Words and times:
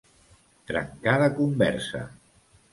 Trencar 0.71 1.15
de 1.25 1.29
conversa. 1.37 2.05